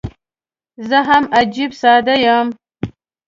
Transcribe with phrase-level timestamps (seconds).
[0.89, 2.47] زه هم عجيب ساده یم.